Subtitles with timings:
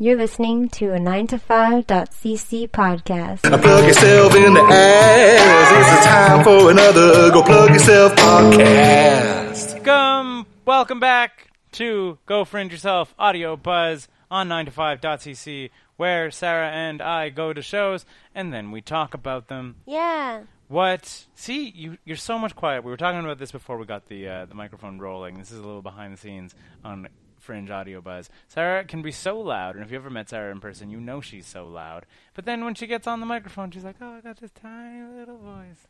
[0.00, 3.50] You're listening to a 9to5.cc podcast.
[3.50, 5.72] Now plug yourself in the ass.
[5.72, 9.84] It's the time for another Go Plug Yourself podcast.
[9.84, 17.30] Welcome, welcome back to Go Fringe Yourself Audio Buzz on 9to5.cc, where Sarah and I
[17.30, 18.06] go to shows
[18.36, 19.78] and then we talk about them.
[19.84, 20.42] Yeah.
[20.68, 21.26] What?
[21.34, 22.84] See, you, you're so much quiet.
[22.84, 25.38] We were talking about this before we got the uh, the microphone rolling.
[25.38, 26.54] This is a little behind the scenes
[26.84, 27.08] on
[27.48, 28.28] Fringe Audio Buzz.
[28.46, 31.22] Sarah can be so loud, and if you ever met Sarah in person, you know
[31.22, 32.04] she's so loud.
[32.34, 35.00] But then when she gets on the microphone, she's like, "Oh, I got this tiny
[35.18, 35.86] little voice."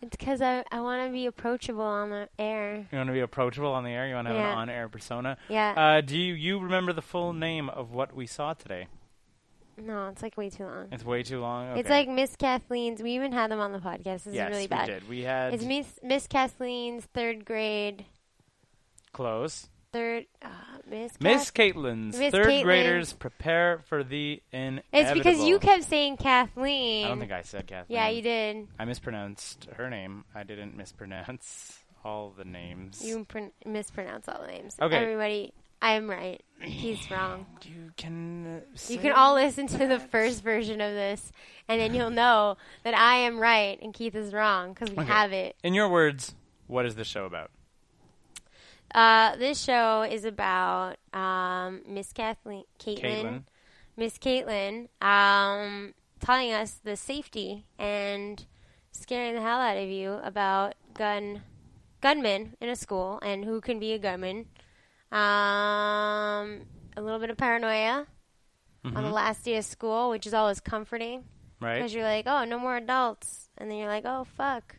[0.00, 2.86] It's because I, I want to be approachable on the air.
[2.90, 4.08] You want to be approachable on the air.
[4.08, 4.52] You want to have Yeah.
[4.52, 5.36] an on-air persona.
[5.50, 5.74] Yeah.
[5.76, 8.86] Uh, do you you remember the full name of what we saw today?
[9.76, 10.88] no, it's like way too long.
[10.92, 11.68] It's way too long.
[11.72, 11.80] Okay.
[11.80, 13.02] It's like Miss Kathleen's.
[13.02, 14.24] We even had them on the podcast.
[14.24, 14.86] This yes, is really we bad.
[14.86, 15.08] did.
[15.10, 18.06] We had It's Miss Miss Kathleen's third grade.
[19.12, 19.68] close.
[19.92, 20.48] Third uh,
[20.88, 21.12] Miss.
[21.20, 22.62] Miss Kath- Katelyn's Miss third Katelyn.
[22.62, 24.88] graders prepare for the inevitable.
[24.92, 27.04] It's because you kept saying Kathleen.
[27.04, 27.94] I don't think I said Kathleen.
[27.98, 28.68] Yeah, you did.
[28.78, 30.24] I mispronounced her name.
[30.34, 33.02] I didn't mispronounce all the names.
[33.04, 34.76] You pron- mispronounce all the names.
[34.80, 34.96] Okay.
[34.96, 36.42] Everybody, I'm right.
[36.62, 37.44] He's wrong.
[37.64, 38.46] You can.
[38.46, 41.32] Uh, You can all listen to the first version of this,
[41.68, 45.12] and then you'll know that I am right and Keith is wrong because we Okay.
[45.12, 45.54] have it.
[45.62, 46.34] In your words,
[46.66, 47.50] what is the show about?
[48.94, 53.44] Uh, this show is about um, Miss Kathleen, Katelyn.
[53.96, 58.44] Miss Katelyn, um, telling us the safety and
[58.90, 61.42] scaring the hell out of you about gun
[62.02, 64.46] gunmen in a school and who can be a gunman.
[65.10, 66.62] Um,
[66.96, 68.06] a little bit of paranoia
[68.84, 69.12] on the Mhm.
[69.12, 71.24] last day of school, which is always comforting
[71.60, 71.76] Right.
[71.76, 74.76] because you're like, oh, no more adults, and then you're like, oh, fuck,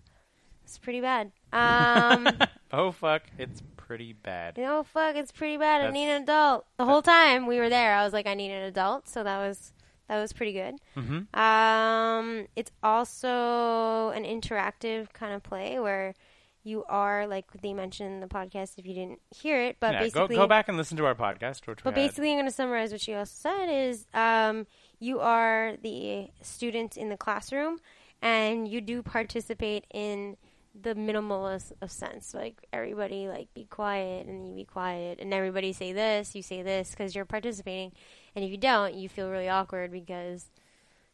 [0.63, 1.31] it's pretty bad.
[1.53, 2.27] Um.
[2.71, 3.23] oh fuck!
[3.37, 3.61] It's
[3.93, 4.57] pretty bad.
[4.57, 5.85] You know, fuck, it's pretty bad.
[5.85, 6.65] I need an adult.
[6.77, 9.07] The whole time we were there, I was like, I need an adult.
[9.07, 9.71] So that was
[10.09, 10.75] that was pretty good.
[10.97, 11.39] Mm-hmm.
[11.39, 16.15] Um, it's also an interactive kind of play where
[16.63, 18.79] you are like they mentioned in the podcast.
[18.79, 21.67] If you didn't hear it, but yeah, basically, go back and listen to our podcast.
[21.67, 24.65] Which but basically, I'm going to summarize what she also said is um,
[24.99, 27.77] you are the student in the classroom,
[28.23, 30.37] and you do participate in
[30.79, 32.33] the minimalist of sense.
[32.33, 36.61] Like everybody, like be quiet, and you be quiet, and everybody say this, you say
[36.63, 37.91] this, because you're participating.
[38.35, 40.45] And if you don't, you feel really awkward because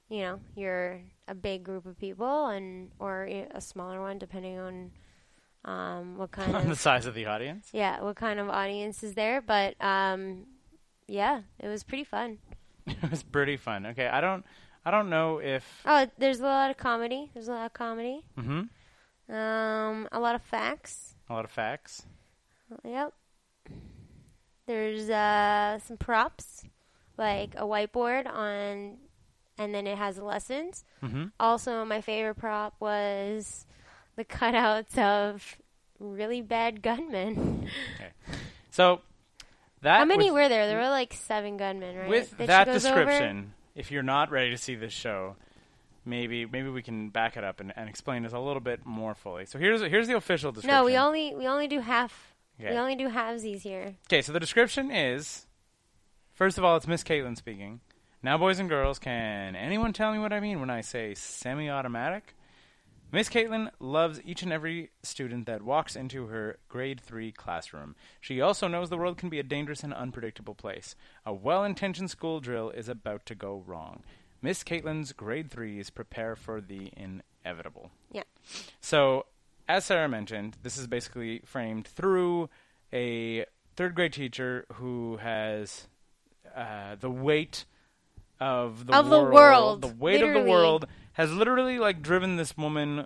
[0.10, 4.92] you know you're a big group of people, and or a smaller one, depending on
[5.66, 7.70] um, what kind on the size of the audience.
[7.74, 9.42] yeah, what kind of audience is there.
[9.42, 10.46] But um,
[11.08, 12.38] yeah, it was pretty fun.
[12.88, 13.86] it was pretty fun.
[13.88, 14.46] Okay, I don't,
[14.86, 15.82] I don't know if.
[15.86, 17.30] Oh, there's a lot of comedy.
[17.34, 18.24] There's a lot of comedy.
[18.38, 18.62] hmm
[19.30, 21.16] Um, a lot of facts.
[21.30, 22.04] A lot of facts.
[22.84, 23.14] Yep.
[24.66, 26.64] There's uh, some props,
[27.18, 28.98] like a whiteboard on,
[29.58, 30.84] and then it has lessons.
[31.02, 33.66] hmm Also, my favorite prop was
[34.16, 35.58] the cutouts of
[36.00, 37.68] really bad gunmen.
[37.96, 38.12] okay.
[38.72, 39.02] So
[39.82, 40.68] that How many were there?
[40.68, 42.10] There were like seven gunmen, right?
[42.10, 42.96] with she that goes over?
[43.06, 45.36] description, if you're not ready to see this show,
[46.10, 49.16] maybe maybe we can back it up and, and explain this a little bit more
[49.16, 49.46] fully.
[49.46, 50.76] So here's here's the official description.
[50.76, 52.34] No, we only we only do half.
[52.60, 52.72] Okay.
[52.72, 53.96] We only do halvesies here.
[54.08, 55.46] Okay, so the description is
[56.34, 57.80] first of all, it's Miss Katelyn speaking.
[58.22, 61.70] Now, boys and girls, can anyone tell me what I mean when I say semi
[61.70, 62.36] automatic?
[63.12, 67.96] Miss Katelyn loves each and every student that walks into her grade 3 classroom.
[68.22, 70.96] She also knows the world can be a dangerous and unpredictable place.
[71.26, 74.04] A well intentioned school drill is about to go wrong.
[74.42, 77.92] Miss Katelyn's grade 3s prepare for the inevitable.
[78.12, 78.24] Yeah.
[78.82, 79.26] So,
[79.68, 82.50] as Sarah mentioned, this is basically framed through
[82.94, 83.46] a
[83.76, 85.88] third grade teacher who has
[86.56, 87.66] uh, the weight
[88.40, 92.58] of the Of the world, the weight of the world has literally like driven this
[92.58, 93.06] woman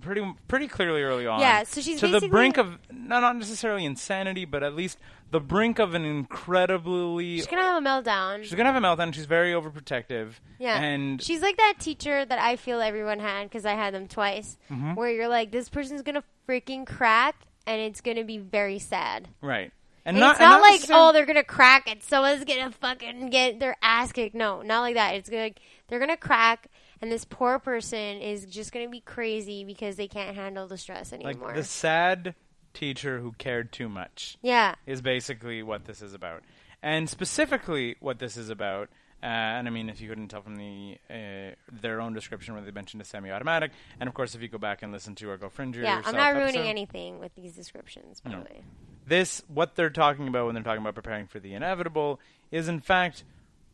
[0.00, 1.40] pretty pretty clearly early on.
[1.40, 4.98] Yeah, so she's to the brink of no, not necessarily insanity, but at least
[5.34, 7.36] the brink of an incredibly.
[7.36, 8.42] She's gonna have a meltdown.
[8.44, 9.12] She's gonna have a meltdown.
[9.12, 10.34] She's very overprotective.
[10.58, 14.06] yeah, and she's like that teacher that I feel everyone had because I had them
[14.06, 14.94] twice, Mm-hmm.
[14.94, 17.34] where you're like, this person's gonna freaking crack,
[17.66, 19.28] and it's gonna be very sad.
[19.40, 19.72] right.
[20.06, 23.30] And, And not, it's not, and like, oh, they're gonna crack and someone's gonna fucking
[23.30, 24.34] get their ass kicked.
[24.34, 25.14] No, not like that.
[25.14, 26.68] It's like they're gonna crack,
[27.00, 31.12] and this poor person is just gonna be crazy because they can't handle the stress
[31.12, 31.32] anymore.
[31.32, 31.54] like anymore.
[31.54, 32.34] the sad
[32.74, 34.36] teacher who cared too much.
[34.42, 36.42] yeah, is basically what this is about.
[36.82, 38.90] And specifically, what this is about,
[39.22, 42.62] uh, and I mean, if you couldn't tell from the uh, their own description where
[42.62, 45.38] they mentioned a semi-automatic, and of course, if you go back and listen to our
[45.38, 46.02] Go Fringe yeah.
[46.04, 48.38] I'm not ruining episode, anything with these descriptions, by No.
[48.40, 48.64] the way.
[49.06, 52.20] This, what they're talking about when they're talking about preparing for the inevitable,
[52.50, 53.24] is in fact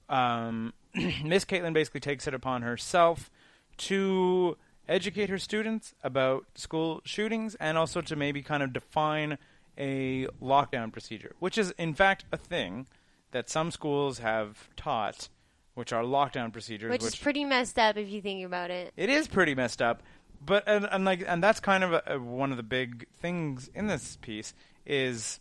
[0.08, 0.72] um,
[1.24, 3.30] Miss Katelyn basically takes it upon herself
[3.78, 4.56] to
[4.90, 9.38] educate her students about school shootings and also to maybe kind of define
[9.78, 12.86] a lockdown procedure, which is in fact a thing
[13.30, 15.28] that some schools have taught,
[15.74, 16.90] which are lockdown procedures.
[16.90, 18.92] Which, is pretty messed up if you think about it.
[18.96, 20.02] it is pretty messed up,
[20.44, 23.70] but and, and like and that's kind of a, a, one of the big things
[23.74, 24.52] in this piece
[24.84, 25.38] is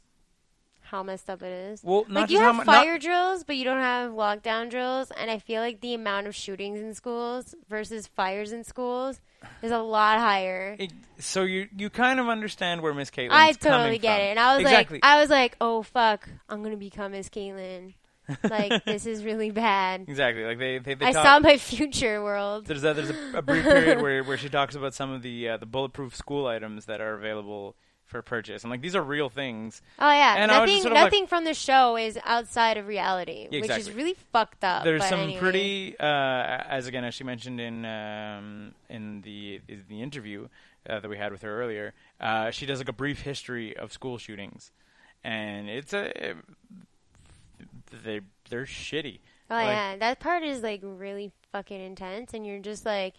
[0.90, 1.84] How messed up it is.
[1.84, 5.12] well not like you have mu- not- fire drills, but you don't have lockdown drills,
[5.12, 9.22] and I feel like the amount of shootings in schools versus fires in schools
[9.62, 10.76] is a lot higher.
[10.80, 14.22] It, so you you kind of understand where Miss Katelyn's I coming totally get from.
[14.22, 14.96] it, and I was exactly.
[14.96, 17.94] like, I was like, oh fuck, I'm gonna become Miss Katelyn.
[18.50, 20.06] like this is really bad.
[20.08, 22.66] exactly like they they, they I talk- saw my future world.
[22.66, 25.50] There's a, there's a, a brief period where, where she talks about some of the
[25.50, 27.76] uh, the bulletproof school items that are available
[28.10, 29.82] for purchase, and like these are real things.
[30.00, 33.48] Oh yeah, And nothing sort of like- nothing from the show is outside of reality,
[33.52, 34.84] Yeah, which is really fucked up.
[34.84, 35.40] There's some anyway.
[35.40, 40.48] pretty, uh, as again as she mentioned in um, in the in the interview
[40.90, 43.94] uh, that we had with her earlier, uh, she does like a brief history of
[43.94, 44.72] school shootings,
[45.24, 46.12] and it's a
[48.04, 49.20] they they're shitty.
[49.52, 53.14] Oh Like- yeah, that part is like really fucking intense, and you're just like,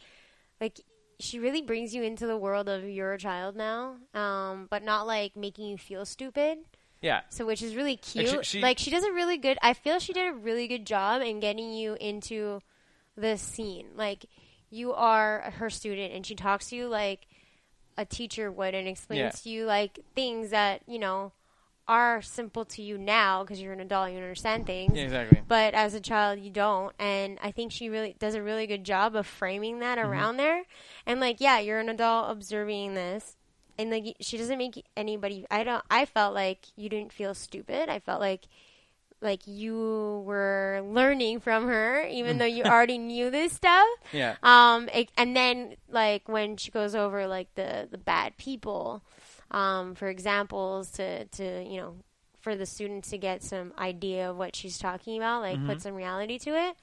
[0.60, 0.80] like
[1.20, 5.06] she really brings you into the world of you're a child now, um, but not
[5.06, 6.58] like making you feel stupid.
[7.02, 8.44] Yeah, So which is really she- cute.
[8.44, 9.56] she- like she does a really good.
[9.62, 12.60] I feel she did a really good job in getting you into
[13.16, 13.86] the scene.
[13.96, 14.26] Like
[14.70, 17.26] you are her student, and she talks to you like
[17.96, 19.30] a teacher would, and explains Yeah.
[19.30, 21.32] to you like things that you know
[21.90, 24.96] are simple to you now because you're an adult, you understand things.
[24.96, 25.42] Yeah, exactly.
[25.46, 26.92] but as a child you don't.
[26.98, 30.10] And i think she really does a really good job of framing that Mm-hmm.
[30.10, 30.62] around there.
[31.06, 33.36] And like yeah you're an adult observing this.
[33.78, 37.88] And like she doesn't make anybody i don't i felt like you didn't feel stupid.
[37.88, 38.44] I felt like
[39.22, 43.88] like you were learning from her even though you already knew this stuff.
[44.12, 49.02] Yeah, um, it, and then like when she goes over like the the bad people,
[49.50, 51.94] um, for examples to to you know
[52.40, 55.66] for the students to get some idea of what she's talking about, like Mm-hmm.
[55.66, 56.76] put some reality to it.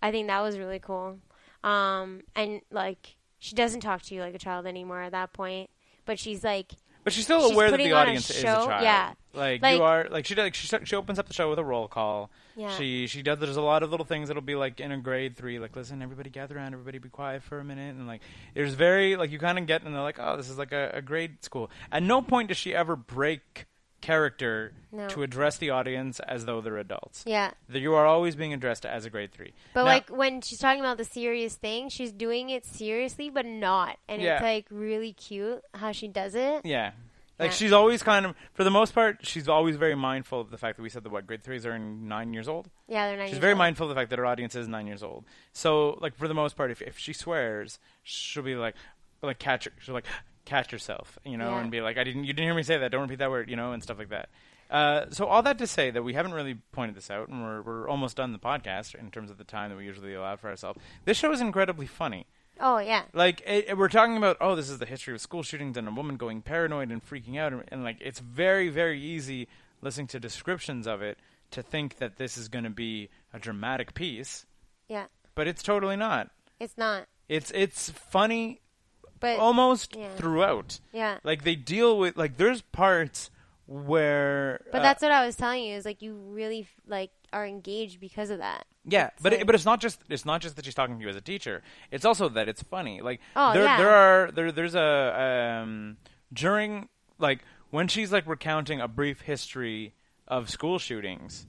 [0.00, 1.18] I think that was really cool.
[1.62, 5.70] Um, and like she doesn't talk to you like a child anymore at that point,
[6.06, 6.72] but she's like
[7.04, 8.82] but she's still she's aware that the audience is a child.
[8.82, 9.12] yeah.
[9.34, 10.08] like, Like- you are.
[10.10, 10.44] Like she does.
[10.44, 12.30] Like, she she opens up the show with a roll call.
[12.56, 12.70] yeah.
[12.76, 13.38] She she does.
[13.38, 15.58] There's a lot of little things that'll be like in a grade three.
[15.58, 16.72] Like, listen, everybody gather around.
[16.72, 17.94] Everybody be quiet for a minute.
[17.94, 18.22] And like,
[18.54, 20.90] there's very like you kind of get and they're like, oh, this is like a,
[20.94, 21.70] a grade school.
[21.92, 23.66] At no point does she ever break
[24.04, 25.08] character No.
[25.08, 27.24] to address the audience as though they're adults.
[27.26, 27.52] yeah.
[27.68, 29.52] That you are always being addressed as a grade three.
[29.72, 33.46] But Now- like when she's talking about the serious thing, she's doing it seriously, but
[33.46, 34.34] not, and Yeah.
[34.34, 36.64] it's like really cute how she does it.
[36.64, 36.92] Yeah.
[37.38, 37.54] Like Yeah.
[37.56, 40.76] she's always kind of, for the most part, she's always very mindful of the fact
[40.76, 42.70] that we said that what grade threes are nine years old.
[42.86, 43.28] Yeah, they're not.
[43.30, 45.24] She's very mindful of the fact that her audience is nine years old.
[45.52, 48.76] So, like for the most part, if if she swears, she'll be like,
[49.22, 50.06] like catch her, she'll like
[50.44, 51.60] catch yourself, you know, Yeah.
[51.60, 52.90] and be like, I didn't, you didn't hear me say that.
[52.90, 54.28] Don't repeat that word, you know, and stuff like that.
[54.70, 57.60] Uh, so all that to say that we haven't really pointed this out, and we're
[57.62, 60.48] we're almost done the podcast in terms of the time that we usually allow for
[60.48, 60.80] ourselves.
[61.04, 62.26] This show is incredibly funny.
[62.60, 65.42] Oh yeah, Like it, it- we're talking about, oh, this is the history of school
[65.42, 69.00] shootings and a woman going paranoid and freaking out, and, and like it's very, very
[69.00, 69.48] easy
[69.82, 71.18] listening to descriptions of it
[71.50, 74.46] to think that this is going to be a dramatic piece,
[74.88, 75.04] yeah.
[75.34, 76.30] but it's totally not.
[76.58, 78.60] It's not, It's it's funny
[79.24, 80.14] but almost yeah.
[80.14, 80.80] throughout.
[80.92, 81.18] yeah.
[81.24, 83.30] Like they deal with like there's parts
[83.66, 87.46] where But uh, that's what I was telling you is like you really like are
[87.46, 88.66] engaged because of that.
[88.86, 91.02] Yeah, but like- it, but it's not just it's not just that she's talking to
[91.02, 91.62] you as a teacher.
[91.90, 93.00] It's also that it's funny.
[93.00, 93.78] Like Oh, there yeah.
[93.78, 95.96] there are there there's a um
[96.32, 96.88] during
[97.18, 99.94] like when she's like recounting a brief history
[100.28, 101.46] of school shootings.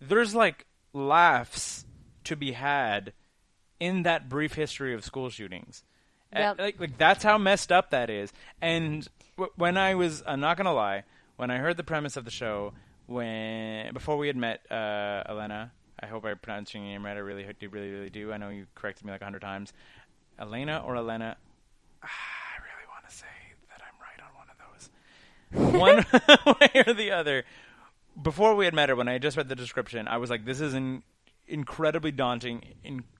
[0.00, 1.84] There's like laughs
[2.24, 3.12] to be had
[3.80, 5.84] in that brief history of school shootings.
[6.32, 6.58] Yep.
[6.58, 8.32] Like, like that's how messed up that is.
[8.60, 9.06] And
[9.36, 11.04] w- when I was, I'm not gonna lie,
[11.36, 12.72] when I heard the premise of the show,
[13.06, 17.16] when before we had met uh, Elena, I hope I'm pronouncing your name right.
[17.16, 18.32] I really do, really, really do.
[18.32, 19.72] I know you corrected me like a hundred times.
[20.38, 21.36] Elena or Elena?
[22.02, 23.26] Ah, I really want to say
[23.70, 24.90] that I'm right on one of those.
[26.52, 27.44] One way or the other.
[28.20, 30.60] Before we had met her, when I just read the description, I was like, "This
[30.60, 31.02] is an
[31.46, 32.62] incredibly daunting,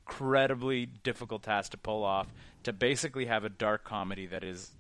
[0.09, 2.33] incredibly difficult task to pull off.
[2.65, 4.73] To basically have a dark comedy that is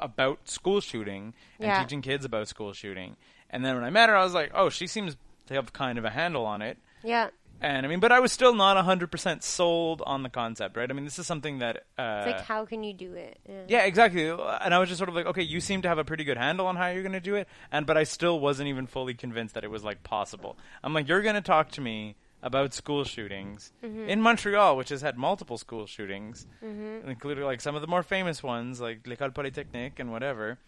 [0.00, 1.82] about school shooting and Yeah.
[1.82, 3.16] teaching kids about school shooting."
[3.50, 5.98] And then when I met her, I was like, "Oh, she seems to have kind
[5.98, 9.42] of a handle on it." Yeah, And I mean, but I was still not 100%
[9.42, 10.88] sold on the concept, right?
[10.88, 11.86] I mean, this is something that.
[11.98, 13.40] Uh, it's like how can you do it?
[13.48, 13.64] Yeah.
[13.66, 14.28] yeah, exactly.
[14.28, 16.36] And I was just sort of like, okay, you seem to have a pretty good
[16.36, 19.14] handle on how you're going to do it, and but I still wasn't even fully
[19.14, 20.56] convinced that it was like possible.
[20.84, 24.08] I'm like, you're going to talk to me about school shootings Mm-hmm.
[24.08, 28.42] in Montreal, which has had multiple school shootings, including like some of the more famous
[28.42, 30.58] ones, like l'École Polytechnique and whatever.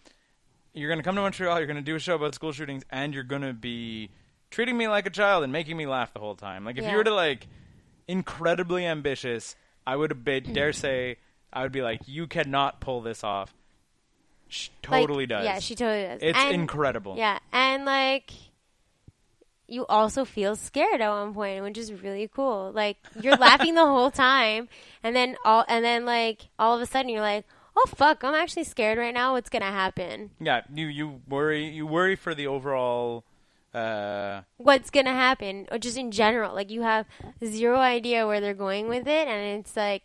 [0.73, 1.57] You're gonna come to Montreal.
[1.59, 4.09] You're gonna do a show about school shootings, and you're gonna be
[4.51, 6.65] treating me like a child and making me laugh the whole time.
[6.65, 6.91] Like if Yeah.
[6.91, 7.47] you were to like
[8.07, 9.55] incredibly ambitious,
[9.87, 11.17] I would be, dare say
[11.53, 13.53] I would be like, you cannot pull this off.
[14.47, 15.45] She Like, totally does.
[15.45, 16.19] Yeah, she totally does.
[16.21, 17.15] It's And- incredible.
[17.17, 18.31] Yeah, and like
[19.71, 22.71] you also feel scared at one point, which is really cool.
[22.75, 24.67] Like you're laughing the whole time,
[25.01, 28.35] and then all and then like all of a sudden you're like, "Oh fuck, I'm
[28.35, 29.31] actually scared right now.
[29.33, 30.31] What's gonna happen?
[30.39, 33.23] Yeah, you you worry you worry for the overall.
[33.73, 37.05] Uh, What's gonna happen?" Or just in general, like you have
[37.43, 40.03] zero idea where they're going with it, and it's like.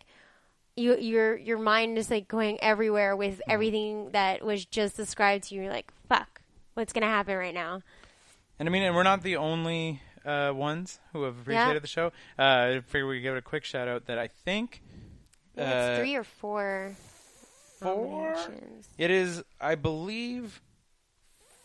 [0.79, 5.55] You, your your mind is like going everywhere with everything that was just described to
[5.55, 5.63] you.
[5.63, 6.41] You're like, "Fuck,
[6.75, 7.81] what's gonna happen right now?"
[8.59, 11.79] And I mean, and we're not the only uh, ones who have appreciated Yeah.
[11.79, 12.07] the show.
[12.37, 12.41] Uh,
[12.77, 14.81] I figure we could give it a quick shout out that I think
[15.55, 16.95] I think Uh, it's three or four.
[17.79, 18.31] four.
[18.33, 18.87] nominations.
[18.97, 20.61] It is, I believe,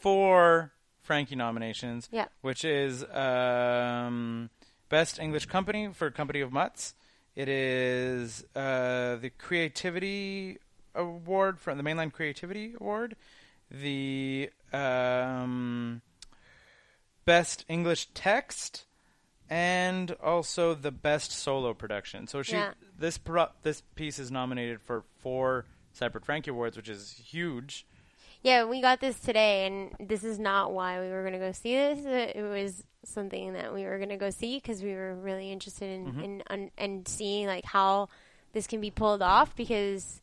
[0.00, 0.72] four
[1.02, 2.08] Frankie nominations.
[2.12, 2.26] Yeah.
[2.42, 4.50] Which is um,
[4.88, 6.94] Best English Company for Company of Mutts.
[7.34, 10.58] It is uh, the Creativity
[10.94, 13.16] Award from the Mainline Creativity Award.
[13.70, 16.02] The um,
[17.24, 18.86] Best English Text.
[19.50, 22.26] And also the best solo production.
[22.26, 22.72] So she Yeah.
[22.98, 27.84] this pro- this piece is nominated for four separate Frankie Awards, which is huge.
[28.40, 31.52] Yeah, we got this today, and this is not why we were going to go
[31.52, 31.98] see this.
[32.34, 35.90] It was something that we were going to go see because we were really interested
[35.90, 36.20] in Mm-hmm.
[36.22, 38.08] in un, and seeing like how
[38.54, 40.22] this can be pulled off because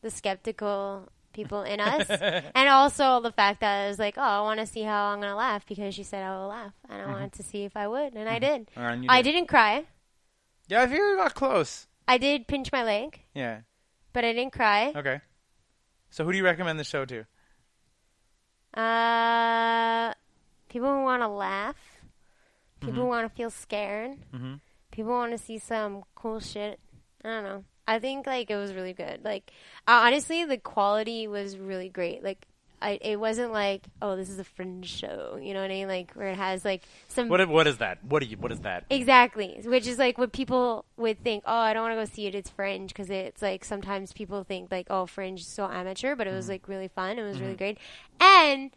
[0.00, 1.08] the skeptical
[1.40, 2.06] people in us,
[2.58, 5.18] and also the fact that I was like, oh, I want to see how I'm
[5.20, 7.76] going to laugh because she said I will laugh, and I wanted to see if
[7.76, 8.68] I would, and I did.
[8.76, 9.32] I did.
[9.32, 9.84] didn't cry.
[10.68, 11.86] Yeah, I feel you got close.
[12.06, 13.60] I did pinch my leg, Yeah.
[14.12, 14.92] but I didn't cry.
[14.94, 15.20] Okay.
[16.10, 17.24] So who do you recommend the show to?
[18.74, 20.14] Uh,
[20.68, 21.76] people who want to laugh,
[22.80, 23.00] people Mm-hmm.
[23.00, 24.60] who want to feel scared, Mhm.
[24.90, 26.78] people want to see some cool shit.
[27.24, 27.64] I don't know.
[27.86, 29.24] I think like it was really good.
[29.24, 29.50] Like
[29.86, 32.22] uh, honestly, the quality was really great.
[32.22, 32.46] Like
[32.82, 35.38] I, it wasn't like oh, this is a fringe show.
[35.40, 35.88] You know what I mean?
[35.88, 38.02] Like where it has like some What what is that?
[38.04, 38.84] What do you what is that?
[38.90, 41.44] Exactly, which is like what people would think.
[41.46, 42.34] Oh, I don't want to go see it.
[42.34, 46.26] It's Fringe because it's like sometimes people think like, oh, Fringe is so amateur, but
[46.26, 46.36] it Mm-hmm.
[46.36, 47.18] was like really fun.
[47.18, 47.78] It was really great,
[48.20, 48.70] and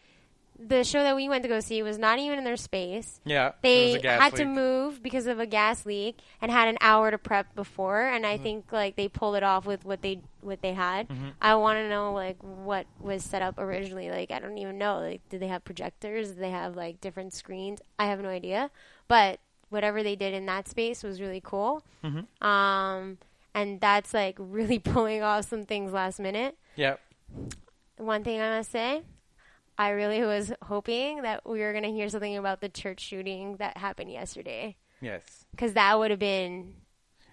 [0.67, 3.20] the show that we went to go see was not even in their space.
[3.25, 3.51] Yeah.
[3.62, 6.77] They was a gas had to move because of a gas leak and had an
[6.82, 8.34] hour to prep before, and Mm-hmm.
[8.34, 11.10] I think like they pulled it off with what they what they had.
[11.10, 11.29] Mm-hmm.
[11.41, 14.10] I want to know like what was set up originally.
[14.10, 15.00] Like I don't even know.
[15.00, 16.29] Like did they have projectors?
[16.29, 17.82] Did they have like different screens?
[18.00, 18.72] I have no idea.
[19.08, 19.39] But
[19.70, 21.84] whatever they did in that space was really cool.
[22.03, 22.46] Mm-hmm.
[22.46, 23.17] Um,
[23.53, 26.58] and that's like really pulling off some things last minute.
[26.75, 27.00] Yep.
[27.98, 29.01] One thing I must say,
[29.77, 33.58] I really was hoping that we were going to hear something about the church shooting
[33.58, 34.75] that happened yesterday.
[35.01, 35.22] Yes.
[35.51, 36.75] Because that would have been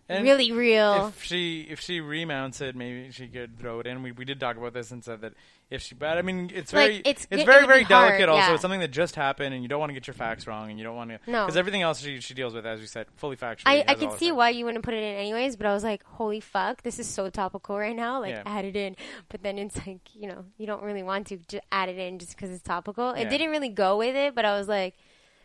[0.09, 1.09] And really real.
[1.09, 4.03] If she if she remounts it, maybe she could throw it in.
[4.03, 5.35] We we did talk about this and said that
[5.71, 8.29] if she, but I mean, it's Like, very it's- it's very very be hard, delicate.
[8.29, 8.53] Also, yeah.
[8.55, 10.79] it's something that just happened, and you don't want to get your facts wrong, and
[10.79, 11.45] you don't want to No.
[11.45, 13.63] because everything else she she deals with, as we said, fully factually.
[13.67, 16.03] I, I can see why you wouldn't put it in anyways, but I was like,
[16.05, 18.21] holy fuck, this is so topical right now.
[18.21, 18.43] Like, Yeah.
[18.47, 18.97] add it in.
[19.29, 22.19] But then it's like, you know, you don't really want to just add it in
[22.19, 23.15] just because it's topical.
[23.17, 23.23] Yeah.
[23.23, 24.95] It didn't really go with it, but I was like,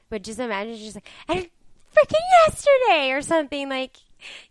[0.10, 1.48] but just imagine just like, and
[1.96, 3.70] freaking yesterday or something.
[3.70, 3.98] Like,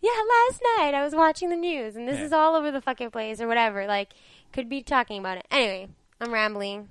[0.00, 3.10] yeah, last night I was watching the news and this is all over the fucking
[3.10, 3.86] place or whatever.
[3.86, 4.10] Like,
[4.54, 5.46] could be talking about it.
[5.50, 5.88] Anyway,
[6.20, 6.88] I'm rambling.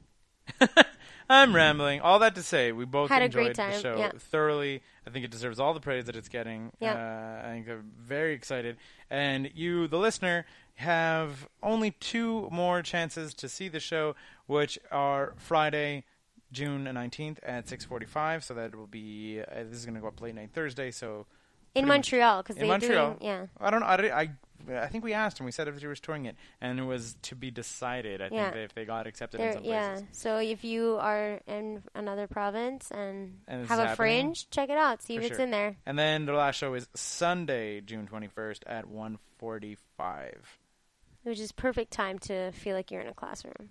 [1.30, 2.02] I'm rambling.
[2.02, 4.12] All that to say, we both Had a enjoyed great time, the show yeah.
[4.18, 4.84] thoroughly.
[5.08, 6.74] I think it deserves all the praise that it's getting.
[6.82, 6.94] Yeah.
[6.94, 8.76] Uh, I think I'm very excited.
[9.10, 14.16] And you, the listener, have only two more chances to see the show,
[14.46, 16.04] which are Friday,
[16.52, 18.44] June 19th at 6:45.
[18.44, 19.40] So that will be.
[19.40, 20.92] Uh, this is going to go up late night Thursday.
[20.92, 21.26] So
[21.74, 23.46] In Montreal, because in they Montreal, doing, yeah.
[23.62, 23.86] I don't know.
[23.86, 24.30] I, I,
[24.70, 27.16] I think we asked and we said if she was touring it, and it was
[27.24, 28.22] to be decided.
[28.22, 28.52] I Yeah.
[28.52, 29.90] think if they got accepted in There, some yeah.
[29.96, 30.08] places.
[30.14, 33.96] So if you are in another province and, And have a happening?
[33.96, 35.02] fringe, check it out.
[35.02, 35.44] See For if it's sure.
[35.46, 35.76] in there.
[35.86, 40.60] And then the last show is Sunday, June 21st at 1:45.
[41.24, 43.70] Which is perfect time to feel like you're in a classroom.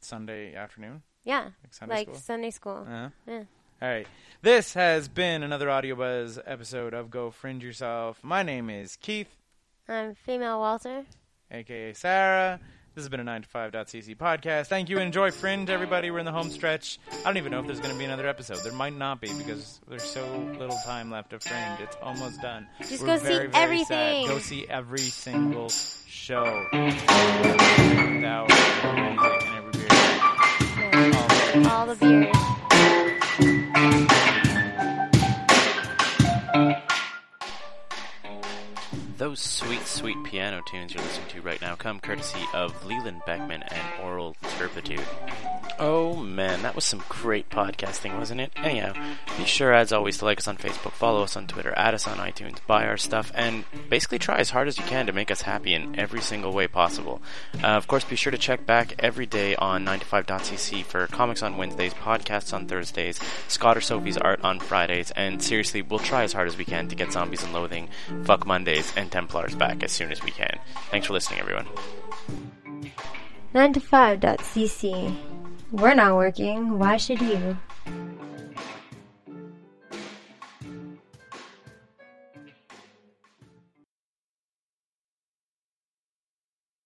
[0.00, 1.50] Sunday afternoon, Yeah.
[1.62, 2.18] like Sunday like school.
[2.18, 2.86] Sunday school.
[2.88, 3.08] Uh-huh.
[3.26, 3.44] Yeah.
[3.82, 4.06] All right.
[4.42, 8.24] This has been another Audio Buzz episode of Go Fringe Yourself.
[8.24, 9.36] My name is Keith,
[9.88, 11.04] I'm female Walter.
[11.50, 12.60] aka Sarah.
[12.94, 14.68] This has been a 9to5.cc podcast.
[14.68, 16.10] Thank you and enjoy Fringe, everybody.
[16.10, 16.98] We're in the home stretch.
[17.12, 18.60] I don't even know if there's going to be another episode.
[18.64, 20.24] There might not be because there's so
[20.58, 21.80] little time left of Fringe.
[21.80, 22.66] It's almost done.
[22.88, 24.26] Just We're go see very, very everything.
[24.26, 24.32] Sad.
[24.32, 26.64] Go see every single show.
[26.72, 29.18] That was amazing.
[29.46, 31.14] And every beer.
[31.14, 31.66] All it.
[31.66, 31.96] All the
[34.00, 34.12] beers.
[39.36, 43.64] Those sweet, sweet piano tunes you're listening to right now come courtesy of Leland Beckman
[43.64, 45.04] and Oral Turpitude.
[45.78, 48.50] Oh man, that was some great podcasting, wasn't it?
[48.56, 48.94] Anyhow,
[49.36, 52.08] be sure as always to like us on Facebook, follow us on Twitter, add us
[52.08, 55.30] on iTunes, buy our stuff, and basically try as hard as you can to make
[55.30, 57.20] us happy in every single way possible.
[57.62, 61.58] Uh, of course, be sure to check back every day on 9to5.cc for comics on
[61.58, 66.32] Wednesdays, podcasts on Thursdays, Scott or Sophie's art on Fridays, and seriously, we'll try as
[66.32, 67.88] hard as we can to get Zombies and Loathing,
[68.24, 70.58] Fuck Mondays, and Templars back as soon as we can.
[70.90, 71.66] Thanks for listening, everyone.
[73.54, 75.14] 9to5.cc.
[75.70, 76.78] We're not working.
[76.78, 77.58] Why should you?